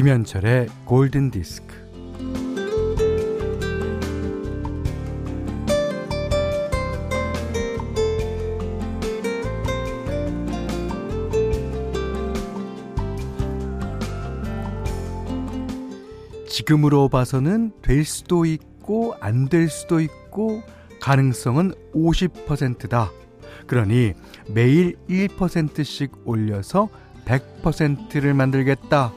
김현철의 0.00 0.68
골든 0.86 1.30
디스크. 1.30 1.74
지금으로 16.48 17.10
봐서는 17.10 17.72
될 17.82 18.06
수도 18.06 18.46
있고 18.46 19.14
안 19.20 19.50
될 19.50 19.68
수도 19.68 20.00
있고 20.00 20.62
가능성은 21.02 21.72
50%다. 21.94 23.10
그러니 23.66 24.14
매일 24.48 24.96
1%씩 25.10 26.26
올려서 26.26 26.88
100%를 27.26 28.32
만들겠다. 28.32 29.12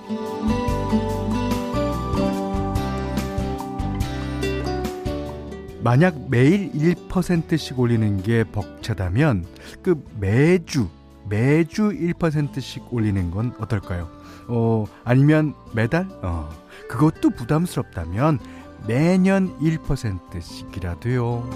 만약 5.84 6.30
매일 6.30 6.72
1%씩 6.72 7.78
올리는 7.78 8.24
게 8.24 8.46
벅차다면 8.46 9.46
그 9.82 10.02
매주 10.18 10.88
매주 11.28 11.90
1%씩 11.90 12.94
올리는 12.94 13.30
건 13.32 13.54
어떨까요? 13.60 14.10
어, 14.48 14.86
아니면 15.04 15.54
매달? 15.74 16.08
어, 16.22 16.50
그것도 16.90 17.32
부담스럽다면 17.32 18.40
매년 18.88 19.58
1%씩이라도요. 19.60 21.50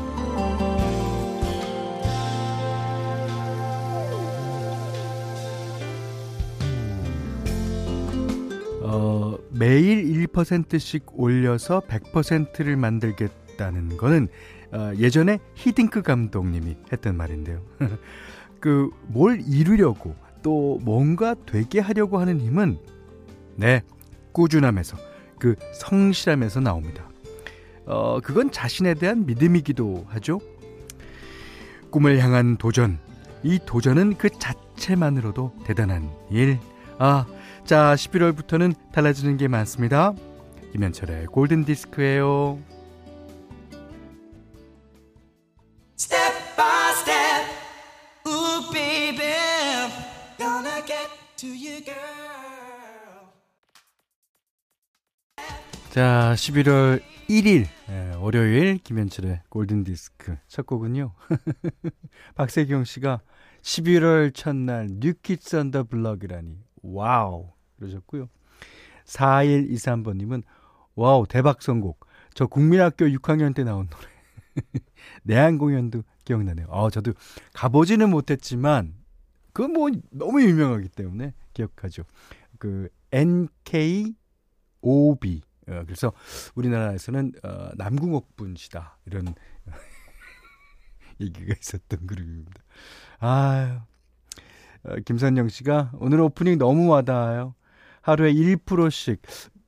어, 8.83 9.37
매일 9.51 10.27
1%씩 10.27 11.05
올려서 11.13 11.81
100%를 11.87 12.75
만들겠다 12.75 13.46
는 13.57 13.97
거는 13.97 14.27
어, 14.71 14.91
예전에 14.97 15.39
히딩크 15.55 16.01
감독님이 16.01 16.77
했던 16.91 17.15
말인데요. 17.17 17.61
그 18.59 18.89
뭘 19.07 19.41
이루려고 19.45 20.15
또 20.43 20.79
뭔가 20.83 21.35
되게 21.45 21.79
하려고 21.79 22.19
하는 22.19 22.39
힘은 22.39 22.77
네 23.55 23.81
꾸준함에서 24.33 24.97
그 25.39 25.55
성실함에서 25.73 26.59
나옵니다. 26.59 27.09
어 27.85 28.19
그건 28.21 28.51
자신에 28.51 28.93
대한 28.93 29.25
믿음이기도 29.25 30.05
하죠. 30.09 30.39
꿈을 31.89 32.19
향한 32.19 32.57
도전 32.57 32.99
이 33.43 33.59
도전은 33.65 34.17
그 34.17 34.29
자체만으로도 34.29 35.53
대단한 35.63 36.09
일. 36.29 36.59
아, 36.99 37.25
자 37.63 37.93
11월부터는 37.95 38.73
달라지는 38.91 39.37
게 39.37 39.47
많습니다. 39.47 40.13
김현철의 40.73 41.27
골든 41.27 41.65
디스크예요. 41.65 42.59
자, 55.91 56.33
11월 56.35 56.99
1일 57.29 57.67
예, 57.89 58.13
월요일 58.17 58.79
김현철의 58.79 59.41
골든 59.49 59.83
디스크 59.83 60.35
첫 60.47 60.65
곡은요. 60.65 61.13
박세경 62.33 62.85
씨가 62.85 63.21
11월 63.61 64.33
첫날 64.33 64.87
New 64.89 65.19
Kids 65.19 65.57
on 65.57 65.68
the 65.68 65.83
Block이라니 65.83 66.57
wow 66.81 67.53
그러셨고요. 67.77 68.29
4123번 69.05 70.17
님은 70.17 70.41
wow 70.95 71.27
대박 71.27 71.61
선곡. 71.61 72.07
저 72.33 72.47
국민학교 72.47 73.05
6학년 73.05 73.53
때 73.53 73.63
나온 73.63 73.87
노래. 73.87 74.07
내한 75.21 75.59
공연도 75.59 76.01
기억나네요. 76.25 76.65
아, 76.71 76.89
저도 76.89 77.13
가보지는 77.53 78.09
못했지만 78.09 78.95
그뭐 79.57 79.89
너무 80.11 80.43
유명하기 80.43 80.89
때문에 80.89 81.33
기억하죠. 81.53 82.03
그 82.59 82.89
NKOTB 83.11 84.13
어, 85.69 85.83
그래서 85.83 86.13
우리나라에서는 86.53 87.31
어, 87.43 87.69
남궁옥 87.75 88.35
분시다 88.35 88.99
이런 89.07 89.33
얘기가 91.19 91.55
있었던 91.59 92.05
그룹입니다. 92.05 92.61
아, 93.19 93.83
어, 94.83 94.95
김선영 95.03 95.49
씨가 95.49 95.93
오늘 95.95 96.21
오프닝 96.21 96.59
너무 96.59 96.87
와닿아요. 96.89 97.55
하루에 98.01 98.31
1%씩 98.33 99.21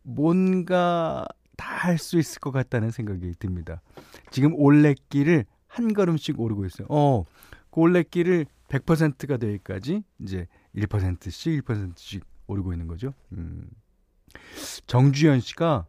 뭔가 0.04 1.26
다 1.58 1.80
할 1.80 1.98
수 1.98 2.20
있을 2.20 2.40
것 2.40 2.52
같다는 2.52 2.92
생각이 2.92 3.34
듭니다. 3.40 3.82
지금 4.30 4.54
올레길을 4.54 5.46
한 5.68 5.94
걸음씩 5.94 6.40
오르고 6.40 6.66
있어요. 6.66 6.88
어, 6.90 7.26
그 7.72 7.82
올레길을 7.82 8.46
100%가 8.70 9.38
되기까지 9.38 10.04
이제 10.20 10.48
1%씩 10.76 11.64
1%씩 11.64 12.24
오르고 12.48 12.74
있는 12.74 12.88
거죠. 12.88 13.14
음. 13.34 13.68
정주현 14.88 15.40
씨가 15.40 15.88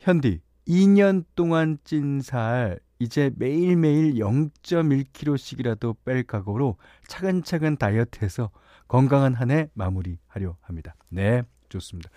현디 0.00 0.40
2년 0.66 1.24
동안 1.34 1.78
찐 1.84 2.20
살 2.20 2.78
이제 2.98 3.30
매일매일 3.36 4.14
0.1kg씩이라도 4.14 5.96
뺄 6.04 6.22
각오로 6.22 6.76
차근차근 7.08 7.76
다이어트해서 7.76 8.50
건강한 8.88 9.34
한 9.34 9.50
해 9.50 9.68
마무리하려 9.74 10.56
합니다. 10.60 10.94
네, 11.08 11.42
좋습니다. 11.68 12.10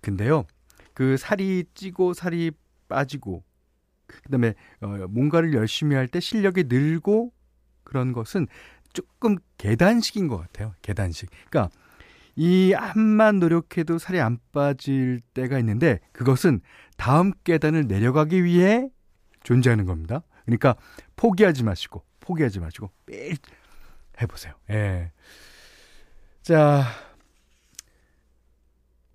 근데요, 0.00 0.44
그 0.92 1.16
살이 1.16 1.64
찌고 1.74 2.12
살이 2.14 2.52
빠지고 2.88 3.42
그다음에 4.06 4.54
어, 4.80 4.86
뭔가를 5.08 5.54
열심히 5.54 5.96
할 5.96 6.06
때 6.08 6.20
실력이 6.20 6.64
늘고 6.64 7.32
그런 7.82 8.12
것은 8.12 8.46
조금 8.96 9.36
계단식인 9.58 10.26
것 10.26 10.38
같아요. 10.38 10.74
계단식. 10.80 11.28
그러니까 11.50 11.70
이 12.34 12.74
암만 12.74 13.38
노력해도 13.38 13.98
살이 13.98 14.20
안 14.20 14.38
빠질 14.52 15.20
때가 15.34 15.58
있는데 15.58 16.00
그것은 16.12 16.60
다음 16.96 17.32
계단을 17.44 17.86
내려가기 17.86 18.42
위해 18.42 18.88
존재하는 19.42 19.84
겁니다. 19.84 20.22
그러니까 20.46 20.76
포기하지 21.16 21.62
마시고 21.62 22.02
포기하지 22.20 22.60
마시고 22.60 22.90
매일 23.04 23.36
해보세요. 24.20 24.54
예. 24.70 25.12
자 26.42 26.84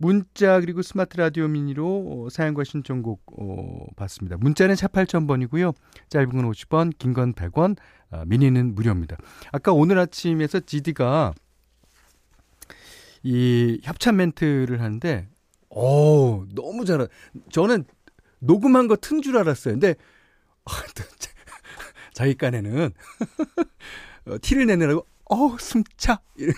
문자 0.02 0.60
그리고 0.60 0.82
스마트 0.82 1.16
라디오 1.18 1.48
미니로 1.48 2.26
어, 2.26 2.30
사연과 2.32 2.64
신청곡 2.64 3.22
어, 3.40 3.86
받습니다. 3.96 4.36
문자는 4.38 4.76
4 4.76 4.88
8000번이고요. 4.88 5.76
짧은 6.10 6.30
건 6.32 6.52
50원, 6.52 6.92
긴 6.98 7.14
건 7.14 7.34
100원, 7.34 7.78
아, 8.10 8.26
미니는 8.26 8.74
무료입니다. 8.74 9.18
아까 9.52 9.74
오늘 9.74 10.00
아침에서 10.00 10.60
GD가 10.62 11.34
이 13.24 13.80
협찬 13.84 14.16
멘트를 14.16 14.82
하는데 14.82 15.30
어 15.70 16.46
너무 16.56 16.84
잘하. 16.86 17.08
저는 17.52 17.86
녹음한 18.40 18.88
거 18.88 18.96
튼 18.96 19.22
줄 19.22 19.38
알았어요. 19.38 19.76
근데 19.76 19.96
어, 20.66 20.72
자기 22.14 22.34
깐에는 22.34 22.90
어, 24.26 24.36
티를 24.42 24.66
내느라고 24.66 25.06
어 25.30 25.58
숨차 25.60 26.20
이런, 26.36 26.56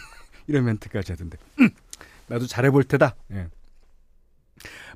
이런 0.47 0.65
멘트까지 0.65 1.11
하던데 1.11 1.37
음, 1.59 1.69
나도 2.27 2.47
잘해볼 2.47 2.83
테다. 2.85 3.15
예. 3.31 3.47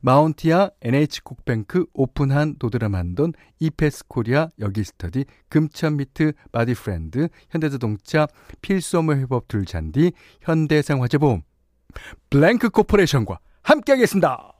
마운티아 0.01 0.71
NH콕뱅크 0.81 1.87
오픈한 1.93 2.57
도드라만돈 2.59 3.33
이페스 3.59 4.07
코리아 4.07 4.49
여기스터디 4.59 5.25
금천미트 5.49 6.33
바디프렌드 6.51 7.29
현대자동차 7.49 8.27
필수업무 8.61 9.13
회법 9.13 9.47
둘잔디 9.47 10.11
현대생화재보험 10.41 11.41
블랭크 12.29 12.69
코퍼레이션과 12.69 13.39
함께하겠습니다. 13.63 14.53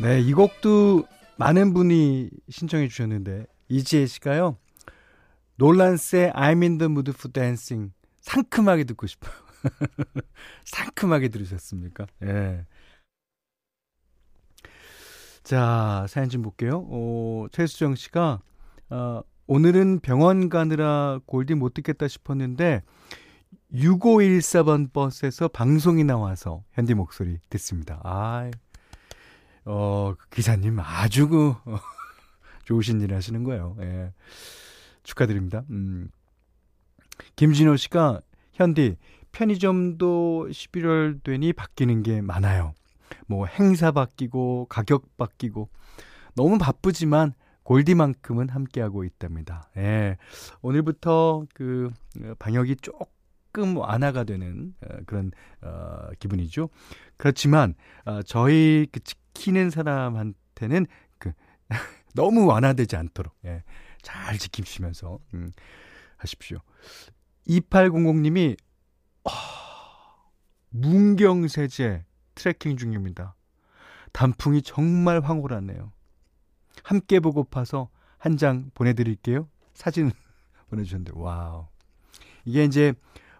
네, 0.00 0.20
이 0.20 0.32
곡도 0.32 1.04
많은 1.36 1.74
분이 1.74 2.30
신청해 2.48 2.88
주셨는데 2.88 3.46
이지혜 3.68 4.06
씨가요. 4.06 4.56
놀란스의 5.56 6.32
I'm 6.32 6.62
in 6.62 6.78
the 6.78 6.90
mood 6.90 7.10
for 7.10 7.30
dancing 7.32 7.92
상큼하게 8.22 8.84
듣고 8.84 9.06
싶어요. 9.06 9.32
상큼하게 10.64 11.28
들으셨습니까? 11.28 12.06
예. 12.24 12.64
자, 15.42 16.06
사연 16.08 16.28
좀 16.28 16.42
볼게요. 16.42 16.86
어, 16.90 17.46
최수정 17.52 17.94
씨가, 17.94 18.40
어, 18.90 19.22
오늘은 19.46 20.00
병원 20.00 20.48
가느라 20.48 21.18
골디 21.26 21.54
못 21.54 21.74
듣겠다 21.74 22.08
싶었는데, 22.08 22.82
6514번 23.72 24.92
버스에서 24.92 25.48
방송이 25.48 26.04
나와서 26.04 26.64
현디 26.72 26.94
목소리 26.94 27.38
듣습니다. 27.48 28.00
아, 28.04 28.50
어, 29.64 30.14
그 30.18 30.28
기사님 30.30 30.78
아주 30.80 31.28
그, 31.28 31.50
어, 31.50 31.78
좋으신 32.64 33.00
일 33.00 33.14
하시는 33.14 33.42
거예요. 33.44 33.76
예. 33.80 34.12
축하드립니다. 35.02 35.64
음. 35.70 36.10
김진호 37.36 37.76
씨가 37.76 38.20
현디 38.52 38.96
편의점도 39.32 40.48
11월 40.50 41.22
되니 41.22 41.52
바뀌는 41.52 42.02
게 42.02 42.20
많아요. 42.20 42.74
뭐 43.26 43.46
행사 43.46 43.90
바뀌고 43.90 44.66
가격 44.68 45.16
바뀌고 45.16 45.68
너무 46.34 46.58
바쁘지만 46.58 47.34
골디만큼은 47.62 48.48
함께하고 48.48 49.04
있답니다. 49.04 49.70
예. 49.76 50.16
오늘부터 50.62 51.46
그 51.54 51.90
방역이 52.38 52.76
조금 52.76 53.76
완화가 53.76 54.24
되는 54.24 54.74
어, 54.84 54.96
그런 55.06 55.30
어, 55.62 56.08
기분이죠. 56.18 56.68
그렇지만 57.16 57.74
어, 58.04 58.22
저희 58.22 58.86
그 58.90 59.00
지키는 59.00 59.70
사람한테는 59.70 60.86
그 61.18 61.32
너무 62.14 62.46
완화되지 62.46 62.96
않도록 62.96 63.34
예. 63.44 63.62
잘 64.02 64.38
지키시면서 64.38 65.18
음, 65.34 65.52
하십시오. 66.16 66.58
2800님이 67.46 68.54
어, 68.54 68.69
문경세제 70.70 72.04
트레킹 72.34 72.76
중입니다. 72.76 73.34
단풍이 74.12 74.62
정말 74.62 75.20
황홀하네요. 75.20 75.92
함께 76.82 77.20
보고파서 77.20 77.90
한 78.18 78.36
장 78.36 78.70
보내드릴게요. 78.74 79.48
사진 79.74 80.10
보내주셨는데, 80.68 81.12
와우. 81.14 81.68
이게 82.44 82.64
이제, 82.64 82.92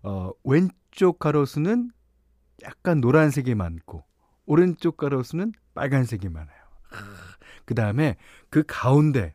어, 0.03 0.31
왼쪽 0.45 1.19
가로수는 1.19 1.91
약간 2.63 3.01
노란색이 3.01 3.55
많고, 3.55 4.05
오른쪽 4.47 4.97
가로수는 4.97 5.53
빨간색이 5.75 6.29
많아요. 6.29 6.61
그 7.65 7.75
다음에 7.75 8.17
그 8.49 8.65
가운데 8.67 9.35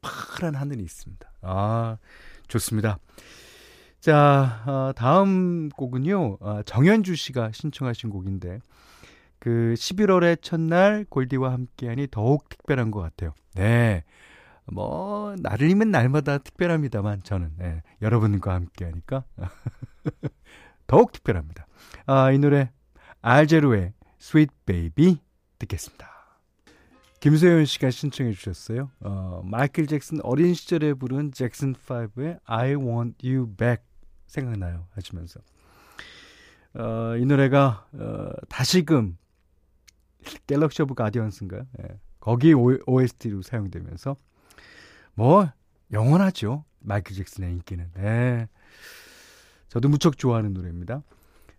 파란 0.00 0.54
하늘이 0.54 0.82
있습니다. 0.82 1.30
아, 1.42 1.98
좋습니다. 2.48 2.98
자, 4.00 4.62
어, 4.66 4.92
다음 4.94 5.68
곡은요, 5.70 6.38
어, 6.40 6.62
정현주 6.64 7.16
씨가 7.16 7.50
신청하신 7.52 8.10
곡인데, 8.10 8.60
그 9.40 9.74
11월의 9.76 10.40
첫날 10.40 11.04
골디와 11.08 11.52
함께하니 11.52 12.08
더욱 12.10 12.48
특별한 12.48 12.90
것 12.90 13.00
같아요. 13.00 13.34
네. 13.54 14.04
뭐, 14.66 15.34
날이면 15.40 15.90
날마다 15.90 16.38
특별합니다만, 16.38 17.22
저는, 17.24 17.50
네, 17.56 17.82
여러분과 18.00 18.54
함께 18.54 18.84
하니까, 18.84 19.24
더욱 20.86 21.10
특별합니다. 21.12 21.66
아, 22.06 22.30
이 22.30 22.38
노래, 22.38 22.70
알제로의 23.20 23.94
Sweet 24.20 24.54
Baby 24.64 25.18
듣겠습니다. 25.58 26.18
김소연 27.20 27.64
씨가 27.64 27.90
신청해 27.90 28.32
주셨어요. 28.32 28.90
어, 29.00 29.42
마이클 29.44 29.88
잭슨 29.88 30.20
어린 30.22 30.54
시절에 30.54 30.94
부른 30.94 31.32
잭슨 31.32 31.74
5의 31.74 32.38
I 32.44 32.74
Want 32.76 33.28
You 33.28 33.48
Back 33.56 33.87
생각나요 34.28 34.86
하시면서 34.92 35.40
어, 36.74 37.16
이 37.16 37.24
노래가 37.24 37.86
어, 37.92 38.30
다시금 38.48 39.18
Galaxy 40.46 40.82
of 40.82 40.94
Guardians인가요? 40.94 41.66
예. 41.82 41.98
거기 42.20 42.52
OST로 42.54 43.42
사용되면서 43.42 44.16
뭐 45.14 45.50
영원하죠. 45.92 46.64
마이클 46.80 47.16
잭슨의 47.16 47.50
인기는. 47.52 47.90
예. 47.98 48.48
저도 49.68 49.88
무척 49.88 50.18
좋아하는 50.18 50.52
노래입니다. 50.52 51.02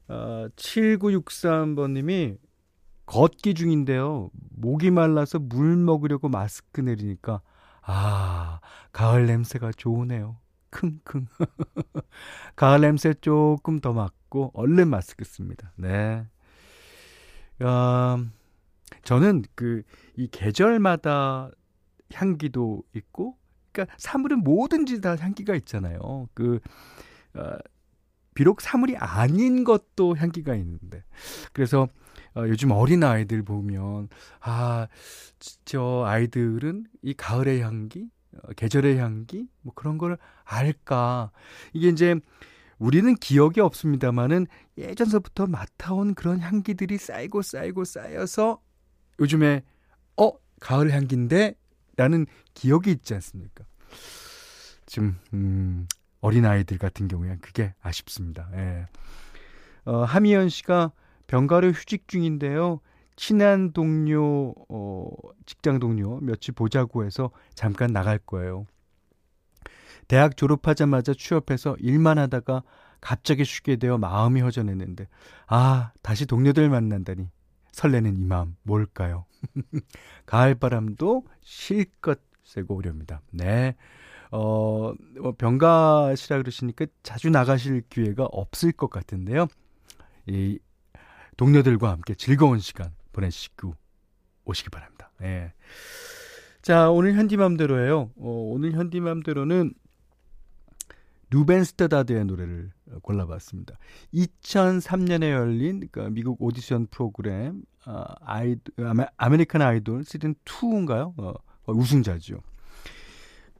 어, 0.07 0.48
7963번님이 0.56 2.38
걷기 3.06 3.56
중인데요. 3.56 4.30
목이 4.51 4.92
말라서 4.92 5.39
물 5.39 5.75
먹으려고 5.75 6.30
마스크 6.30 6.81
내리니까 6.81 7.42
아 7.81 8.60
가을 8.92 9.25
냄새가 9.25 9.71
좋으네요. 9.75 10.38
킁킁. 10.71 11.27
가을 12.56 12.81
냄새 12.81 13.13
조금 13.13 13.80
더 13.80 13.94
맡고 13.94 14.51
얼른 14.54 14.89
마스크 14.89 15.25
씁니다. 15.25 15.71
네. 15.75 16.25
음, 17.62 18.31
저는 19.04 19.44
그 19.56 19.83
이 20.19 20.27
계절마다 20.27 21.50
향기도 22.13 22.83
있고, 22.94 23.38
그러니까 23.71 23.95
사물은 23.98 24.39
뭐든지 24.39 25.00
다 25.00 25.16
향기가 25.16 25.56
있잖아요. 25.56 26.27
그 26.33 26.60
어, 27.36 27.57
비록 28.36 28.60
사물이 28.60 28.98
아닌 28.98 29.63
것도 29.63 30.18
향기가 30.18 30.56
있는데, 30.56 31.06
그래서 31.54 31.88
어, 32.36 32.42
요즘 32.50 32.71
어린 32.71 33.04
아이들 33.04 33.44
보면 33.44 34.10
아, 34.42 34.88
저 35.63 36.04
아이들은 36.06 36.86
이 37.01 37.13
가을의 37.13 37.62
향기, 37.62 38.01
어, 38.01 38.19
계절의 38.56 38.97
향기, 38.97 39.47
뭐 39.62 39.74
그런 39.74 39.97
걸 39.97 40.18
알까? 40.44 41.31
이게 41.74 41.89
이제 41.89 42.15
우리는 42.77 43.13
기억이 43.15 43.59
없습니다만은 43.59 44.47
예전서부터 44.77 45.47
맡아온 45.47 46.15
그런 46.15 46.39
향기들이 46.39 46.97
쌓이고 46.97 47.41
쌓이고 47.41 47.83
쌓여서 47.83 48.62
요즘에 49.19 49.63
어 50.18 50.31
가을 50.59 50.91
향기인데 50.91 51.56
라는 51.97 52.25
기억이 52.53 52.91
있지 52.91 53.13
않습니까? 53.15 53.65
지금 54.85 55.19
음, 55.33 55.88
어린 56.21 56.45
아이들 56.45 56.77
같은 56.77 57.07
경우에 57.07 57.38
그게 57.42 57.74
아쉽습니다. 57.81 58.50
예. 58.53 58.88
어, 59.85 60.03
하미연 60.03 60.50
씨가 60.50 60.92
병가로 61.27 61.71
휴직 61.71 62.07
중인데요. 62.07 62.80
친한 63.19 63.74
동료, 63.74 64.56
어, 64.69 65.10
직장 65.45 65.80
동료 65.80 66.21
며칠 66.21 66.54
보자고 66.54 67.04
해서 67.04 67.31
잠깐 67.54 67.92
나갈 67.92 68.18
거예요. 68.18 68.66
대학 70.07 70.38
졸업하자마자 70.38 71.13
취업해서 71.13 71.75
일만 71.80 72.18
하다가 72.18 72.63
갑자기 73.01 73.44
쉬게 73.44 73.75
되어 73.75 73.98
마음이 73.98 74.39
허전했는데, 74.39 75.10
아, 75.48 75.92
다시 76.01 76.25
동료들 76.25 76.69
만난다니. 76.69 77.30
설레는 77.74 78.18
이 78.18 78.24
마음 78.24 78.56
뭘까요? 78.63 79.25
가을 80.25 80.56
바람도 80.56 81.25
실컷 81.42 82.21
쐬고 82.45 82.74
오렵니다. 82.74 83.21
네. 83.31 83.75
어, 84.31 84.94
뭐 85.19 85.33
병가시라 85.38 86.38
그러시니까 86.38 86.86
자주 87.04 87.30
나가실 87.30 87.83
기회가 87.89 88.24
없을 88.31 88.71
것 88.71 88.89
같은데요. 88.89 89.48
이 90.25 90.57
동료들과 91.35 91.92
함께 91.92 92.16
즐거운 92.16 92.59
시간 92.59 92.94
보내시고 93.11 93.75
오시기 94.45 94.69
바랍니다. 94.69 95.11
네. 95.19 95.54
자, 96.61 96.89
오늘 96.89 97.13
현디맘대로예요. 97.16 98.11
어, 98.16 98.30
오늘 98.51 98.73
현디맘대로는 98.73 99.73
루벤 101.31 101.63
스테다드의 101.63 102.25
노래를 102.25 102.71
골라봤습니다. 103.01 103.78
2003년에 104.13 105.31
열린 105.31 105.80
그러니까 105.80 106.09
미국 106.09 106.42
오디션 106.42 106.87
프로그램 106.87 107.61
아, 107.85 108.06
아이 108.21 108.56
American 109.18 109.61
Idol 109.61 110.04
시즌 110.04 110.33
2인가요? 110.45 111.13
어, 111.18 111.33
우승자죠. 111.68 112.42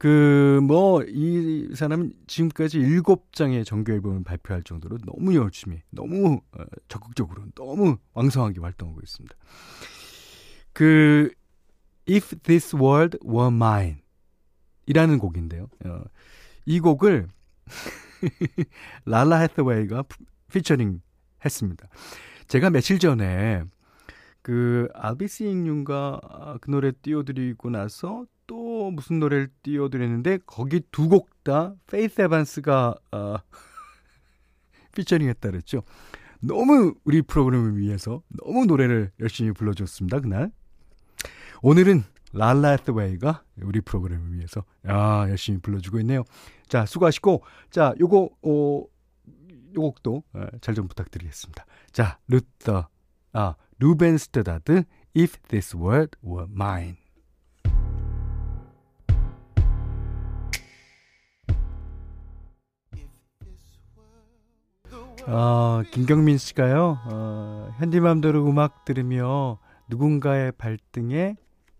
그, 0.00 0.60
뭐, 0.62 1.02
이 1.06 1.68
사람은 1.74 2.14
지금까지 2.26 2.78
일곱 2.78 3.34
장의 3.34 3.66
정규 3.66 3.92
앨범을 3.92 4.24
발표할 4.24 4.62
정도로 4.62 4.96
너무 5.04 5.34
열심히, 5.34 5.82
너무 5.90 6.40
어, 6.52 6.64
적극적으로, 6.88 7.44
너무 7.54 7.98
왕성하게 8.14 8.60
활동하고 8.60 8.98
있습니다. 9.02 9.36
그, 10.72 11.30
If 12.08 12.34
This 12.36 12.74
World 12.76 13.18
Were 13.22 13.54
Mine 13.54 13.98
이라는 14.86 15.18
곡인데요. 15.18 15.68
어, 15.84 16.02
이 16.64 16.80
곡을 16.80 17.28
랄라 19.04 19.36
해서웨이가 19.36 20.04
피처링 20.50 21.02
했습니다. 21.44 21.90
제가 22.48 22.70
며칠 22.70 22.98
전에 22.98 23.64
그 24.40 24.88
I'll 24.94 25.26
Be 25.26 25.42
Seeing 25.42 25.95
You인가 25.95 26.56
그 26.62 26.70
노래 26.70 26.90
띄워드리고 26.90 27.68
나서 27.68 28.24
또 28.90 28.94
무슨 28.94 29.20
노래를 29.20 29.48
띄워드렸는데 29.62 30.40
거기 30.46 30.80
두 30.90 31.08
곡 31.08 31.30
다 31.44 31.74
페이스 31.86 32.20
에반스가 32.20 32.94
어, 33.12 33.36
피처링 34.94 35.28
했다 35.28 35.50
그랬죠. 35.50 35.82
너무 36.40 36.94
우리 37.04 37.22
프로그램을 37.22 37.78
위해서 37.78 38.22
너무 38.28 38.66
노래를 38.66 39.12
열심히 39.20 39.52
불러줬습니다 39.52 40.20
그날. 40.20 40.50
오늘은 41.62 42.02
랄라 42.32 42.70
해스웨이가 42.70 43.44
우리 43.62 43.80
프로그램을 43.80 44.34
위해서 44.34 44.64
아, 44.84 45.26
열심히 45.28 45.60
불러주고 45.60 46.00
있네요. 46.00 46.24
자, 46.68 46.84
수고하시고 46.84 47.42
자, 47.70 47.94
요거 48.00 48.30
어, 48.42 48.84
요 49.74 49.80
곡도 49.80 50.22
어, 50.34 50.46
잘 50.60 50.74
좀 50.74 50.88
부탁드리겠습니다. 50.88 51.64
자, 51.92 52.18
루터 52.28 52.88
아, 53.32 53.54
루벤 53.78 54.18
스테다드 54.18 54.84
If 55.16 55.38
This 55.48 55.76
World 55.76 56.18
Were 56.24 56.46
Mine 56.50 56.96
어, 65.26 65.82
김경민 65.90 66.38
씨가요, 66.38 66.98
어, 67.04 67.74
현디맘대로 67.78 68.48
음악 68.48 68.84
들으며 68.84 69.58
누군가의 69.88 70.52
발등에 70.52 71.36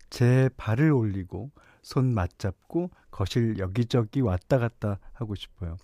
제 0.09 0.49
발을 0.57 0.91
올리고 0.91 1.51
손 1.81 2.13
맞잡고 2.13 2.91
거실 3.09 3.57
여기저기 3.57 4.21
왔다 4.21 4.57
갔다 4.59 4.99
하고 5.13 5.35
싶어요. 5.35 5.77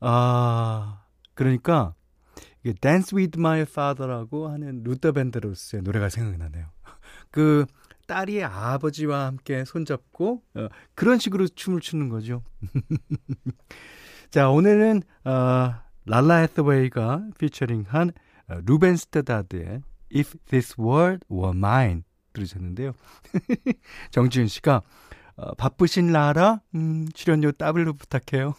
아, 0.00 1.02
그러니까 1.34 1.94
Dance 2.80 3.16
with 3.16 3.38
My 3.38 3.60
Father라고 3.62 4.48
하는 4.48 4.82
루터 4.84 5.12
밴드로스의 5.12 5.82
노래가 5.82 6.08
생각나네요. 6.08 6.66
그 7.30 7.66
딸이 8.06 8.42
아버지와 8.44 9.26
함께 9.26 9.64
손잡고 9.64 10.42
어, 10.54 10.68
그런 10.94 11.18
식으로 11.18 11.48
춤을 11.48 11.80
추는 11.80 12.08
거죠. 12.08 12.42
자, 14.30 14.50
오늘은 14.50 15.02
어, 15.24 15.74
랄라 16.08 16.36
해서웨이가 16.36 17.28
피처링한 17.38 18.12
어, 18.48 18.60
루벤 18.64 18.96
스테다드의 18.96 19.82
If 20.14 20.38
This 20.46 20.74
World 20.80 21.24
Were 21.30 21.56
Mine 21.56 22.02
들으셨는데요. 22.32 22.92
정지윤 24.10 24.48
씨가 24.48 24.82
어, 25.36 25.54
바쁘신 25.54 26.12
라라 26.12 26.62
음, 26.74 27.06
출연료 27.12 27.52
더블로 27.52 27.92
부탁해요. 27.92 28.54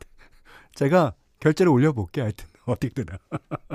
제가 0.74 1.14
결재를 1.40 1.72
올려볼게요. 1.72 2.24
하여튼 2.24 2.46
어디든. 2.66 3.06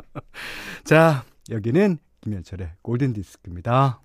자, 0.86 1.26
여기는 1.50 1.98
김현철의 2.22 2.74
골든 2.82 3.14
디스크입니다. 3.14 4.02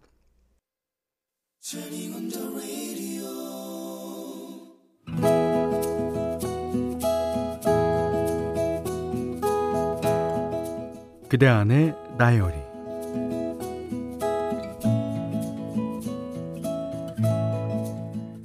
그대 11.28 11.46
안의 11.46 11.94
다이어리 12.18 12.54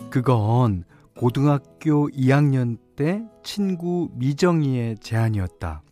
그건 0.09 0.83
고등학교 1.15 2.09
2학년 2.09 2.77
때 2.95 3.23
친구 3.43 4.09
미정이의 4.13 4.97
제안이었다. 4.99 5.83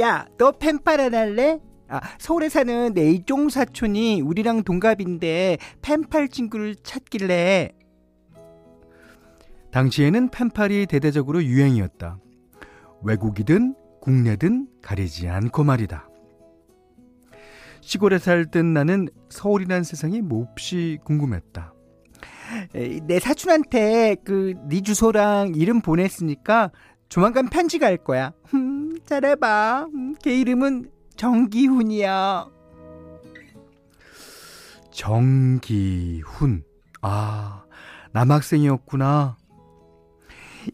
야, 0.00 0.26
너 0.36 0.52
펜팔 0.52 1.00
안 1.00 1.14
할래? 1.14 1.60
아, 1.88 2.00
서울에 2.18 2.48
사는 2.48 2.92
내 2.92 3.10
이종 3.10 3.48
사촌이 3.48 4.20
우리랑 4.20 4.64
동갑인데 4.64 5.58
펜팔 5.80 6.28
친구를 6.28 6.74
찾길래. 6.76 7.70
당시에는 9.70 10.28
펜팔이 10.30 10.86
대대적으로 10.86 11.42
유행이었다. 11.42 12.18
외국이든 13.02 13.74
국내든 14.04 14.68
가리지 14.82 15.28
않고 15.28 15.64
말이다. 15.64 16.06
시골에 17.80 18.18
살던 18.18 18.74
나는 18.74 19.08
서울이란 19.30 19.82
세상이 19.82 20.20
몹시 20.20 20.98
궁금했다. 21.04 21.72
내 23.06 23.18
사촌한테 23.18 24.16
그 24.24 24.54
네 24.68 24.82
주소랑 24.82 25.54
이름 25.54 25.80
보냈으니까 25.80 26.70
조만간 27.08 27.48
편지 27.48 27.78
갈 27.78 27.96
거야. 27.96 28.32
음, 28.52 28.98
잘해봐. 29.06 29.86
음, 29.94 30.14
걔 30.22 30.38
이름은 30.38 30.90
정기훈이야. 31.16 32.46
정기훈. 34.90 36.62
아, 37.00 37.64
남학생이었구나. 38.12 39.36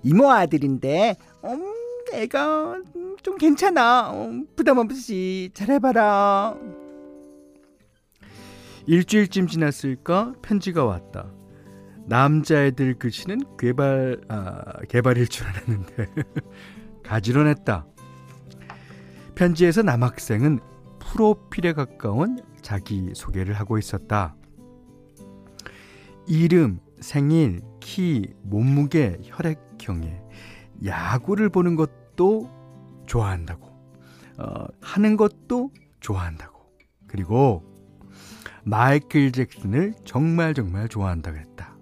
이모 0.02 0.30
아들인데, 0.30 1.16
음, 1.44 1.74
애가 2.12 2.80
좀 3.22 3.36
괜찮아. 3.36 4.12
음, 4.12 4.46
부담 4.56 4.78
없이 4.78 5.50
잘해봐라. 5.54 6.56
일주일쯤 8.86 9.46
지났을까 9.46 10.34
편지가 10.42 10.84
왔다. 10.84 11.30
남자애들 12.06 12.94
글씨는 12.98 13.42
개발 13.58 14.20
아, 14.28 14.62
개발일 14.88 15.28
줄 15.28 15.46
알았는데 15.46 16.06
가지런했다. 17.04 17.86
편지에서 19.34 19.82
남학생은 19.82 20.58
프로필에 20.98 21.72
가까운 21.72 22.38
자기 22.62 23.10
소개를 23.14 23.54
하고 23.54 23.78
있었다. 23.78 24.34
이름, 26.26 26.80
생일, 27.00 27.60
키, 27.80 28.34
몸무게, 28.42 29.18
혈액형에 29.24 30.22
야구를 30.84 31.48
보는 31.48 31.76
것도 31.76 32.59
좋아한다고. 33.10 33.66
어, 34.38 34.66
하는 34.80 35.16
것도 35.16 35.72
좋아한다고. 35.98 36.60
그리고 37.08 37.64
마이클 38.64 39.32
잭슨을 39.32 39.94
정말 40.04 40.54
정말 40.54 40.88
좋아한다고 40.88 41.36
했다. 41.36 41.76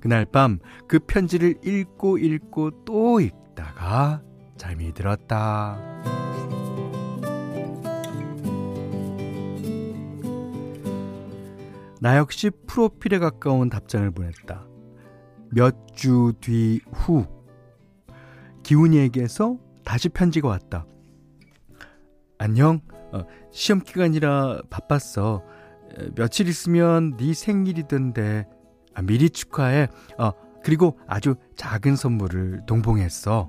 그날 0.00 0.26
밤 0.26 0.58
그 0.86 0.98
편지를 0.98 1.54
읽고 1.64 2.18
읽고 2.18 2.84
또 2.84 3.20
읽다가 3.20 4.22
잠이 4.58 4.92
들었다. 4.92 5.78
나 12.00 12.18
역시 12.18 12.50
프로필에 12.66 13.18
가까운 13.18 13.70
답장을 13.70 14.10
보냈다. 14.10 14.66
몇 15.50 15.74
주 15.96 16.34
뒤 16.42 16.80
후, 16.92 17.24
기훈이에게서 18.62 19.56
다시 19.86 20.08
편지가 20.10 20.48
왔다. 20.48 20.84
안녕. 22.38 22.80
어, 23.12 23.22
시험 23.52 23.80
기간이라 23.80 24.62
바빴어. 24.68 25.42
며칠 26.16 26.48
있으면 26.48 27.16
네 27.16 27.32
생일이던데 27.32 28.46
아, 28.94 29.02
미리 29.02 29.30
축하해. 29.30 29.88
어, 30.18 30.32
그리고 30.62 30.98
아주 31.06 31.36
작은 31.54 31.94
선물을 31.94 32.62
동봉했어. 32.66 33.48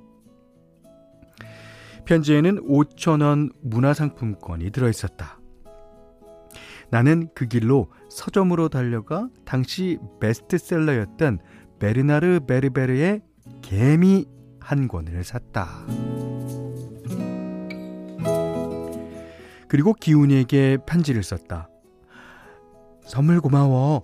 편지에는 2.05 2.67
5천원 2.67 3.51
문화상품권이 3.63 4.69
들어있었다. 4.69 5.39
나는 6.91 7.29
그 7.33 7.47
길로 7.47 7.91
서점으로 8.09 8.69
달려가 8.69 9.27
당시 9.43 9.97
베스트셀러였던 10.21 11.39
베르나르 11.79 12.41
베르베르의 12.47 13.21
개미 13.63 14.25
한 14.59 14.87
권을 14.87 15.23
샀다. 15.23 16.26
그리고 19.67 19.93
기훈이에게 19.93 20.77
편지를 20.85 21.23
썼다. 21.23 21.69
선물 23.01 23.39
고마워. 23.39 24.03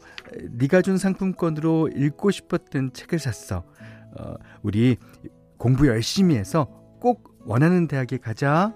네가 0.51 0.81
준 0.81 0.97
상품권으로 0.97 1.89
읽고 1.95 2.31
싶었던 2.31 2.93
책을 2.93 3.19
샀어. 3.19 3.63
어, 4.17 4.33
우리 4.61 4.97
공부 5.57 5.87
열심히 5.87 6.35
해서 6.35 6.67
꼭 6.99 7.37
원하는 7.45 7.87
대학에 7.87 8.17
가자. 8.17 8.73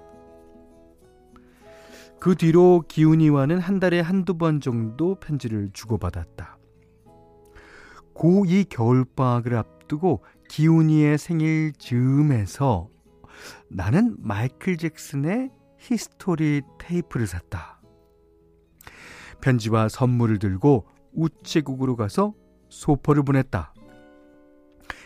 그 2.19 2.35
뒤로 2.35 2.83
기훈이와는 2.87 3.59
한 3.59 3.79
달에 3.79 4.01
한두 4.01 4.37
번 4.37 4.59
정도 4.59 5.15
편지를 5.15 5.69
주고받았다. 5.71 6.57
고2 8.15 8.67
겨울방학을 8.69 9.55
앞두고 9.55 10.23
기훈이의 10.49 11.17
생일 11.17 11.71
즈음에서 11.77 12.89
나는 13.69 14.15
마이클 14.19 14.77
잭슨의 14.77 15.51
History 15.87 16.61
테이프를 16.79 17.27
샀다. 17.27 17.79
편지와 19.41 19.87
선물을 19.87 20.39
들고 20.39 20.85
우체국으로 21.13 21.95
가서 21.95 22.33
소포를 22.69 23.23
보냈다. 23.23 23.73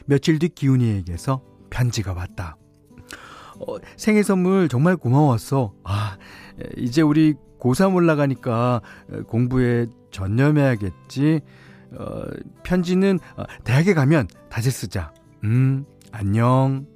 며칠 0.06 0.40
뒤 0.40 0.50
기훈이에게서 0.50 1.44
편지가 1.70 2.14
왔다. 2.14 2.58
어, 3.60 3.78
생일 3.96 4.24
선물 4.24 4.68
정말 4.68 4.98
고마웠어. 4.98 5.74
아, 5.84 6.18
이제 6.78 7.02
우리 7.02 7.36
고3 7.60 7.94
올라가니까 7.94 8.82
공부에 9.28 9.86
전념해야겠지. 10.10 11.42
어, 11.92 12.24
편지는 12.64 13.20
어, 13.38 13.44
대학에 13.64 13.94
가면 13.94 14.28
다시 14.50 14.72
쓰자. 14.72 15.14
음, 15.44 15.86
안녕. 16.12 16.91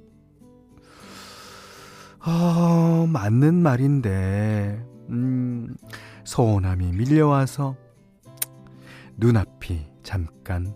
아, 2.28 3.06
맞는 3.08 3.54
말인데, 3.54 4.84
음, 5.10 5.76
서운함이 6.24 6.90
밀려와서 6.90 7.76
눈앞이 9.16 9.86
잠깐 10.02 10.74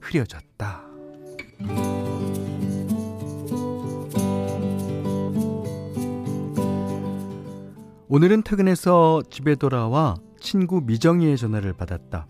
흐려졌다. 0.00 0.84
오늘은 8.08 8.42
퇴근해서 8.44 9.22
집에 9.28 9.56
돌아와 9.56 10.14
친구 10.38 10.82
미정이의 10.82 11.36
전화를 11.36 11.72
받았다. 11.72 12.28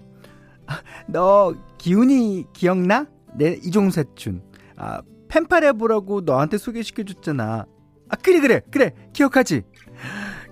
아, 0.67 0.81
너 1.09 1.55
기훈이 1.77 2.47
기억나? 2.55 3.07
내 3.35 3.53
이종사춘. 3.53 4.43
아, 4.77 5.03
펜팔 5.29 5.63
해보라고 5.65 6.23
너한테 6.23 6.57
소개시켜줬잖아. 6.57 7.67
아, 8.13 8.17
그래, 8.17 8.41
그래, 8.41 8.61
그래. 8.71 8.93
기억하지? 9.15 9.63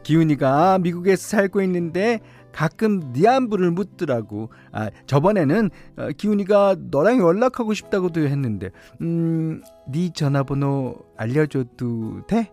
기훈이가 0.03 0.79
미국에서 0.79 1.29
살고 1.29 1.61
있는데 1.63 2.21
가끔 2.53 3.13
네 3.13 3.29
안부를 3.29 3.71
묻더라고. 3.71 4.51
아, 4.73 4.91
저번에는 5.07 5.71
어, 5.99 6.09
기훈이가 6.17 6.77
너랑 6.91 7.21
연락하고 7.21 7.75
싶다고도 7.75 8.23
했는데, 8.23 8.71
음, 9.03 9.63
네 9.87 10.11
전화번호 10.13 10.97
알려줘도 11.17 12.27
돼? 12.27 12.51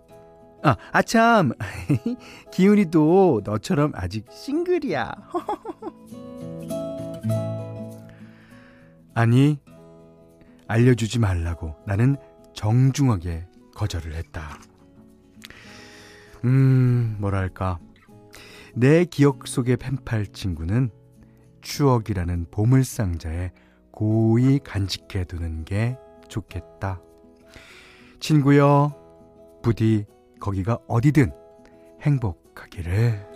아, 0.61 0.75
아참. 0.91 1.53
기훈이도 2.51 3.41
너처럼 3.45 3.93
아직 3.95 4.25
싱글이야. 4.29 5.11
아니, 9.15 9.57
알려주지 10.67 11.19
말라고 11.19 11.75
나는 11.87 12.17
정중하게 12.53 13.47
거절을 13.73 14.13
했다. 14.13 14.59
음, 16.47 17.17
뭐랄까. 17.19 17.77
내 18.73 19.03
기억 19.03 19.47
속의 19.47 19.77
펜팔 19.77 20.27
친구는 20.27 20.91
추억이라는 21.61 22.47
보물상자에 22.51 23.51
고이 23.91 24.59
간직해 24.59 25.25
두는 25.25 25.65
게 25.65 25.97
좋겠다. 26.29 27.01
친구여, 28.21 28.95
부디 29.61 30.05
거기가 30.39 30.79
어디든 30.87 31.31
행복하기를. 32.01 33.27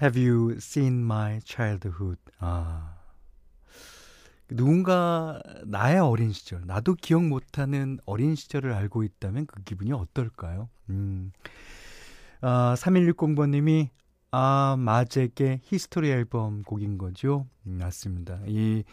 Have 0.00 0.16
you 0.16 0.52
seen 0.56 1.04
my 1.04 1.40
childhood? 1.44 2.20
아. 2.38 2.99
누군가 4.50 5.40
나의 5.64 5.98
어린 6.00 6.32
시절, 6.32 6.62
나도 6.66 6.94
기억 6.94 7.24
못하는 7.24 7.98
어린 8.04 8.34
시절을 8.34 8.72
알고 8.72 9.04
있다면 9.04 9.46
그 9.46 9.62
기분이 9.62 9.92
어떨까요? 9.92 10.68
음. 10.90 11.32
아, 12.40 12.74
3160번님이 12.76 13.90
아, 14.32 14.76
마잭의 14.78 15.60
History 15.62 16.08
앨범 16.08 16.62
곡인 16.62 16.98
거죠? 16.98 17.46
음, 17.66 17.78
맞습니다. 17.78 18.40
이, 18.46 18.84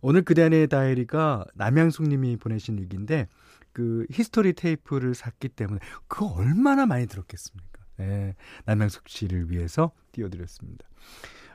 오늘 0.00 0.22
그대 0.22 0.42
안의 0.42 0.68
다이어리가 0.68 1.44
남양숙 1.54 2.08
님이 2.08 2.36
보내신 2.36 2.80
얘기인데, 2.80 3.28
그 3.72 4.06
History 4.10 4.54
테이프를 4.54 5.14
샀기 5.14 5.50
때문에, 5.50 5.80
그거 6.08 6.26
얼마나 6.26 6.86
많이 6.86 7.06
들었겠습니까? 7.06 7.84
예, 8.00 8.34
남양숙 8.64 9.08
씨를 9.08 9.50
위해서 9.50 9.92
띄워드렸습니다. 10.12 10.86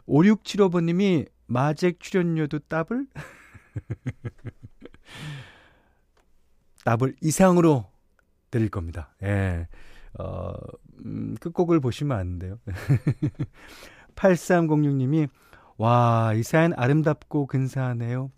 5675번 0.07 0.85
님이 0.85 1.25
마잭 1.47 1.99
출연료도 1.99 2.59
더블? 2.69 3.07
더블 6.85 7.15
이상으로 7.21 7.85
드릴 8.49 8.69
겁니다. 8.69 9.13
예. 9.23 9.67
어, 10.19 10.53
음, 11.05 11.35
끝곡을 11.39 11.79
보시면 11.79 12.17
아는데요. 12.17 12.59
8306님이, 14.15 15.29
와, 15.77 16.33
이 16.35 16.43
사연 16.43 16.73
아름답고 16.73 17.47
근사하네요. 17.47 18.31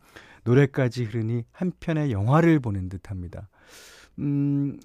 노래까지 0.43 1.05
흐르니 1.05 1.45
한편의 1.51 2.11
영화를 2.11 2.59
보는 2.59 2.89
듯 2.89 3.09
합니다. 3.09 3.49
음, 4.19 4.77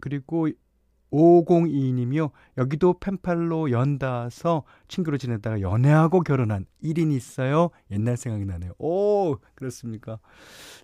그리고 0.00 0.48
5022님이요. 1.12 2.30
여기도 2.58 2.98
펜팔로 2.98 3.70
연다서 3.70 4.64
친구로 4.88 5.16
지내다가 5.18 5.60
연애하고 5.60 6.20
결혼한 6.20 6.66
1인 6.82 7.12
있어요. 7.12 7.70
옛날 7.90 8.16
생각이 8.16 8.44
나네요. 8.44 8.72
오, 8.78 9.36
그렇습니까? 9.54 10.18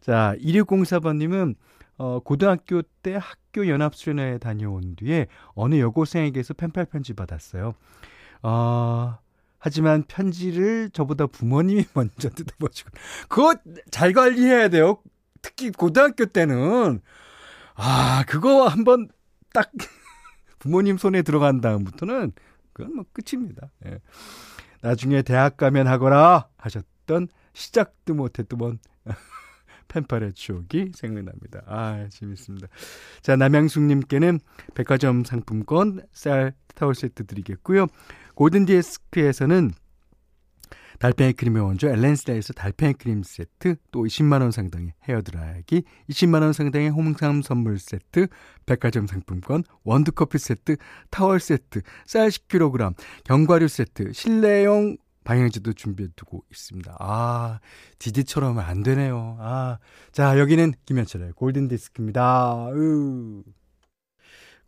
자, 0.00 0.34
2604번님은 0.40 1.56
어, 1.98 2.18
고등학교 2.20 2.80
때 3.02 3.14
학교 3.20 3.68
연합수련회 3.68 4.38
다녀온 4.38 4.96
뒤에 4.96 5.26
어느 5.48 5.78
여고생에게서 5.78 6.54
펜팔 6.54 6.86
편지 6.86 7.12
받았어요. 7.12 7.74
어, 8.42 9.18
하지만 9.58 10.04
편지를 10.04 10.88
저보다 10.90 11.26
부모님이 11.26 11.84
먼저 11.92 12.30
뜯어보시고, 12.30 12.90
그거 13.28 13.54
잘 13.90 14.14
관리해야 14.14 14.68
돼요. 14.68 15.02
특히 15.42 15.70
고등학교 15.70 16.24
때는. 16.24 17.02
아, 17.74 18.24
그거 18.26 18.66
한번 18.66 19.08
딱 19.52 19.70
부모님 20.60 20.96
손에 20.96 21.22
들어간 21.22 21.60
다음부터는 21.60 22.30
그건 22.72 22.94
뭐 22.94 23.04
끝입니다. 23.12 23.72
예. 23.86 23.98
나중에 24.82 25.22
대학 25.22 25.56
가면 25.56 25.88
하거라 25.88 26.46
하셨던 26.56 27.26
시작도 27.52 28.14
못했던 28.14 28.78
펜팔의 29.88 30.34
추억이 30.34 30.92
생각납니다. 30.94 31.62
아, 31.66 32.06
재밌습니다. 32.10 32.68
자, 33.22 33.34
남양숙님께는 33.34 34.38
백화점 34.74 35.24
상품권 35.24 36.02
쌀 36.12 36.54
타월 36.76 36.94
세트 36.94 37.26
드리겠고요. 37.26 37.88
골든디스크에서는 38.34 39.72
달팽이 41.00 41.32
크림의 41.32 41.62
원조 41.62 41.88
엘렌스라에서 41.88 42.52
달팽이 42.52 42.92
크림 42.92 43.22
세트, 43.22 43.76
또 43.90 44.04
20만원 44.04 44.52
상당의 44.52 44.92
헤어드라이기, 45.08 45.82
20만원 46.10 46.52
상당의 46.52 46.90
홍삼 46.90 47.40
선물 47.40 47.78
세트, 47.78 48.26
백화점 48.66 49.06
상품권, 49.06 49.64
원두커피 49.84 50.36
세트, 50.36 50.76
타월 51.08 51.40
세트, 51.40 51.80
쌀 52.04 52.28
10kg, 52.28 52.94
견과류 53.24 53.68
세트, 53.68 54.12
실내용 54.12 54.98
방향제도 55.24 55.72
준비해 55.72 56.10
두고 56.16 56.44
있습니다. 56.50 56.94
아, 57.00 57.60
디디처럼 57.98 58.58
안 58.58 58.82
되네요. 58.82 59.38
아, 59.40 59.78
자, 60.12 60.38
여기는 60.38 60.74
김현철의 60.84 61.32
골든디스크입니다. 61.32 62.68
으. 62.74 63.42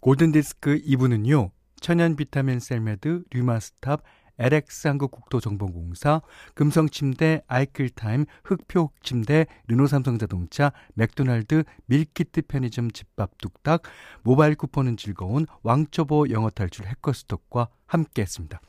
골든디스크 0.00 0.80
2부는요, 0.80 1.50
천연 1.78 2.16
비타민 2.16 2.58
셀메드, 2.58 3.24
류마스탑, 3.32 4.02
LX 4.38 4.88
한국국토정보공사, 4.88 6.22
금성침대, 6.54 7.42
아이클타임, 7.46 8.26
흑표침대, 8.44 9.46
르노삼성자동차, 9.68 10.72
맥도날드, 10.94 11.64
밀키트 11.86 12.42
편의점 12.42 12.90
집밥 12.90 13.38
뚝딱, 13.38 13.82
모바일 14.22 14.54
쿠폰은 14.54 14.96
즐거운 14.96 15.46
왕초보 15.62 16.30
영어탈출 16.30 16.86
해커스톡과 16.86 17.68
함께했습니다. 17.86 18.60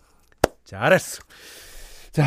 자, 0.63 0.81
알았어. 0.81 1.21
자, 2.11 2.25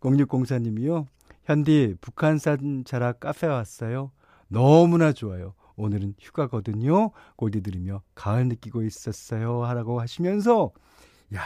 0604님이요. 0.00 1.06
현디, 1.44 1.96
북한산 2.00 2.84
자락 2.84 3.20
카페 3.20 3.46
왔어요. 3.46 4.12
너무나 4.48 5.12
좋아요. 5.12 5.54
오늘은 5.80 6.14
휴가거든요. 6.20 7.10
골디 7.36 7.62
들으며 7.62 8.02
가을 8.14 8.46
느끼고 8.48 8.82
있었어요. 8.82 9.64
하라고 9.64 10.00
하시면서, 10.00 10.72
야, 11.34 11.42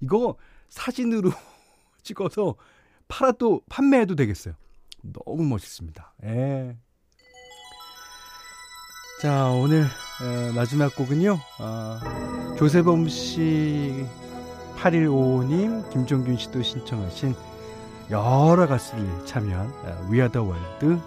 이거 0.00 0.36
사진으로 0.68 1.30
찍어서 2.02 2.56
팔아도, 3.08 3.62
판매해도 3.68 4.14
되겠어요. 4.14 4.54
너무 5.02 5.44
멋있습니다. 5.44 6.14
예. 6.24 6.76
자, 9.20 9.50
오늘, 9.50 9.82
어, 9.84 10.52
마지막 10.54 10.94
곡은요, 10.94 11.38
어, 11.60 12.54
조세범 12.56 13.08
씨, 13.08 14.06
8155님, 14.76 15.90
김종균 15.90 16.36
씨도 16.36 16.62
신청하신 16.62 17.34
여러 18.10 18.66
가수들이 18.66 19.26
참여한 19.26 20.10
위아더 20.10 20.42
월드 20.42 20.98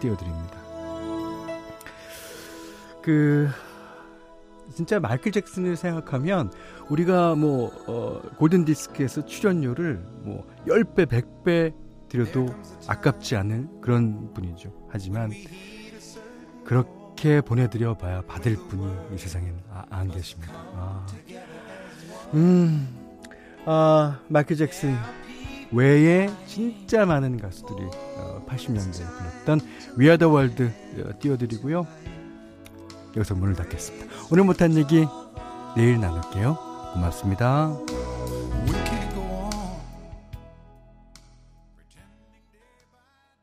띄워드립니다. 0.00 0.57
그 3.02 3.48
진짜 4.74 5.00
마이클 5.00 5.32
잭슨을 5.32 5.76
생각하면 5.76 6.52
우리가 6.88 7.34
뭐 7.34 7.70
어, 7.86 8.20
골든 8.36 8.64
디스크에서 8.64 9.24
출연료를 9.24 9.96
뭐 10.22 10.46
10배, 10.66 11.06
100배 11.06 11.74
드려도 12.08 12.46
아깝지 12.86 13.36
않은 13.36 13.80
그런 13.80 14.32
분이죠. 14.32 14.72
하지만 14.90 15.30
그렇게 16.64 17.40
보내드려 17.40 17.96
봐야 17.96 18.22
받을 18.22 18.56
분이 18.56 19.14
이 19.14 19.18
세상엔 19.18 19.62
아, 19.70 19.84
안 19.90 20.08
계십니다. 20.08 20.52
아. 20.74 21.06
음, 22.34 22.88
아, 23.64 24.20
마이클 24.28 24.56
잭슨 24.56 24.94
외에 25.70 26.30
진짜 26.46 27.04
많은 27.04 27.36
가수들이 27.38 27.84
어, 28.16 28.44
80년대에 28.46 29.16
불렀던 29.16 29.60
위아더 29.96 30.28
월드 30.30 30.70
어, 31.04 31.18
띄워드리고요. 31.20 31.86
여기서 33.18 33.34
문을 33.34 33.54
닫겠습니다. 33.54 34.06
오늘 34.30 34.44
못한 34.44 34.76
얘기 34.76 35.06
내일 35.76 36.00
나눌게요. 36.00 36.56
고맙습니다. 36.94 37.76